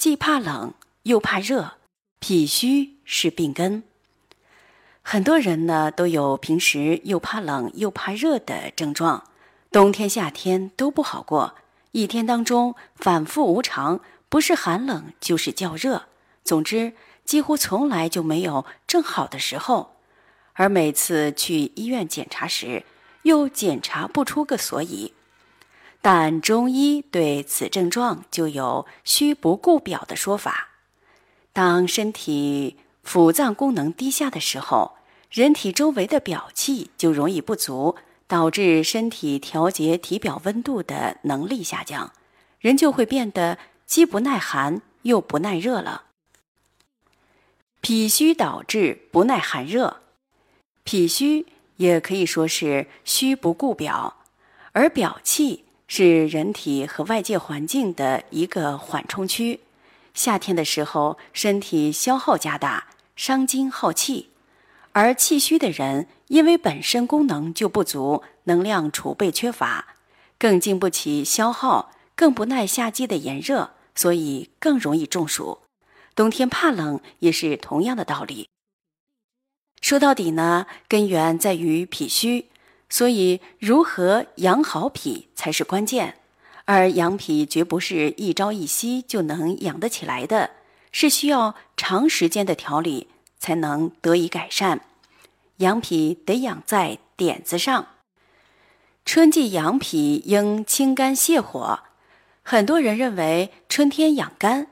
[0.00, 0.72] 既怕冷
[1.02, 1.72] 又怕热，
[2.20, 3.82] 脾虚是病根。
[5.02, 9.24] 很多人呢都有平时又怕冷又怕热的症状，
[9.70, 11.54] 冬天夏天都不好过，
[11.92, 14.00] 一天当中反复无常，
[14.30, 16.06] 不是寒冷就是较热，
[16.44, 16.94] 总之
[17.26, 19.96] 几乎从来就没有正好的时候。
[20.54, 22.84] 而每次去医院检查时，
[23.24, 25.12] 又检查不出个所以。
[26.02, 30.68] 但中医对此症状就有“虚不顾表”的说法。
[31.52, 34.96] 当身体腑脏功能低下的时候，
[35.30, 42.12] 人体周围的表气就容易不足，导致身体调节体表温度的能力下降，
[42.60, 46.04] 人就会变得既不耐寒又不耐热了。
[47.82, 50.02] 脾虚导致不耐寒热，
[50.84, 54.18] 脾虚也可以说是虚不顾表，
[54.72, 55.64] 而表气。
[55.92, 59.58] 是人体和外界环境的一个缓冲区。
[60.14, 64.28] 夏天的时候，身体消耗加大，伤筋耗气；
[64.92, 69.96] 而气虚的人，因为本身功能就不足，能量储备缺乏，
[70.38, 75.58] 更经不起消耗，更不耐夏季的炎热，所以更容易中暑。
[76.14, 78.48] 冬天怕冷也是同样的道理。
[79.80, 82.49] 说到底呢，根源在于脾虚。
[82.90, 86.16] 所以，如何养好脾才是关键，
[86.64, 90.50] 而养脾绝不是一朝一夕就能养得起来的，
[90.90, 93.06] 是需要长时间的调理
[93.38, 94.80] 才能得以改善。
[95.58, 97.86] 养脾得养在点子上。
[99.04, 101.80] 春季养脾应清肝泻火，
[102.42, 104.66] 很多人认为春天养肝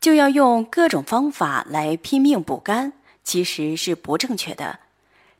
[0.00, 4.80] 就要用各种方法来拼命补肝，其实是不正确的。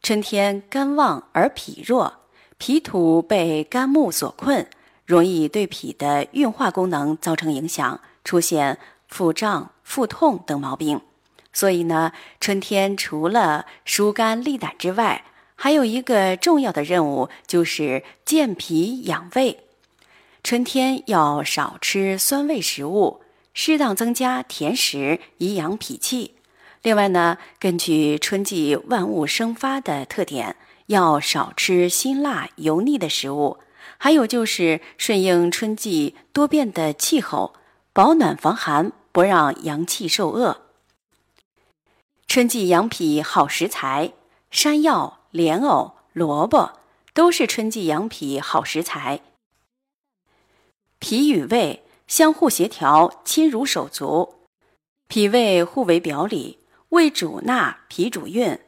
[0.00, 2.19] 春天肝旺而脾弱。
[2.60, 4.66] 脾土被肝木所困，
[5.06, 8.78] 容易对脾的运化功能造成影响，出现
[9.08, 11.00] 腹胀、腹痛等毛病。
[11.54, 15.24] 所以呢，春天除了疏肝利胆之外，
[15.56, 19.60] 还有一个重要的任务，就是健脾养胃。
[20.44, 23.22] 春天要少吃酸味食物，
[23.54, 26.34] 适当增加甜食，以养脾气。
[26.82, 30.56] 另外呢，根据春季万物生发的特点。
[30.90, 33.58] 要少吃辛辣油腻的食物，
[33.96, 37.54] 还有就是顺应春季多变的气候，
[37.92, 40.62] 保暖防寒，不让阳气受饿。
[42.26, 44.14] 春季养脾好食材，
[44.50, 46.80] 山药、莲藕、萝卜
[47.14, 49.20] 都是春季养脾好食材。
[50.98, 54.34] 脾与胃相互协调，亲如手足，
[55.06, 56.58] 脾胃互为表里，
[56.90, 58.58] 胃主纳，脾主运。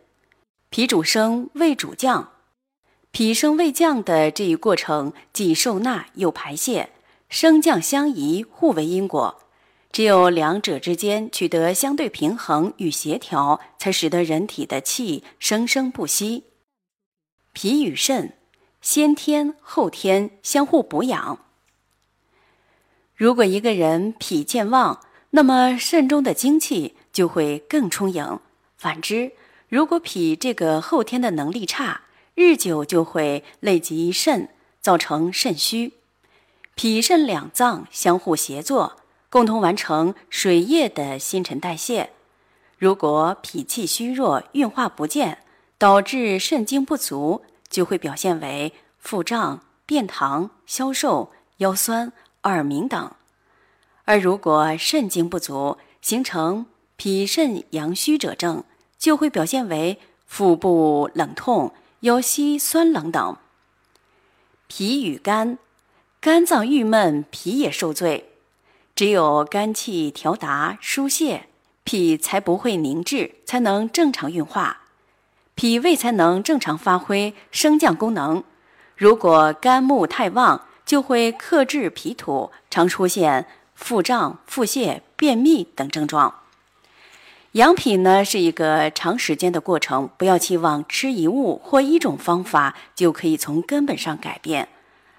[0.70, 2.30] 脾主升，胃主降，
[3.10, 6.90] 脾升胃降的这一过程，既受纳又排泄，
[7.28, 9.40] 升降相宜，互为因果。
[9.90, 16.44] 只有两者之间取得相对平衡与协调，才使得人体的气生生不息。
[17.52, 18.38] 脾与肾，
[18.80, 21.40] 先天后天相互补养。
[23.16, 25.00] 如果一个人脾健旺，
[25.30, 28.38] 那么肾中的精气就会更充盈；
[28.76, 29.32] 反之，
[29.68, 32.02] 如果脾这个后天的能力差，
[32.34, 34.48] 日久就会累及肾，
[34.80, 35.92] 造成肾虚。
[36.74, 38.96] 脾肾两脏相互协作，
[39.28, 42.10] 共同完成水液的新陈代谢。
[42.78, 45.38] 如果脾气虚弱、运化不健，
[45.78, 52.12] 导致肾精不足，就会表现为腹胀、便溏、消瘦、腰酸、
[52.44, 53.12] 耳鸣等。
[54.04, 56.66] 而如果肾精不足，形成
[57.02, 58.62] 脾肾阳虚者症。
[58.96, 63.36] 就会表现为腹部冷痛、腰膝酸冷等。
[64.68, 65.58] 脾与肝，
[66.20, 68.30] 肝脏郁闷，脾也受罪。
[68.94, 71.48] 只有肝气调达疏泄，
[71.82, 74.82] 脾才不会凝滞，才能正常运化，
[75.56, 78.44] 脾胃才能正常发挥升降功能。
[78.96, 86.41] 如果肝木太旺，就会克制脾土，常出现腹胀、腹泻、便秘等症状。
[87.52, 94.68] 养脾呢是一个长时间的过程，不要期望吃一物或一种方法就可以从根本上改变。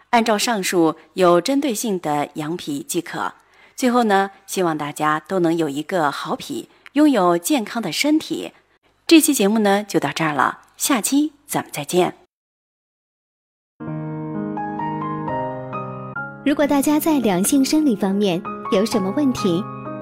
[0.09, 3.33] 按照上述有针对性的养脾即可。
[3.75, 8.51] 最后呢，希望大家都能有一个好脾，拥有健康的身体。
[9.05, 12.15] 这期节目呢就到这儿了，下期咱们再见。
[16.43, 18.41] 如果大家在两性生理方面
[18.71, 19.63] 有什么问题，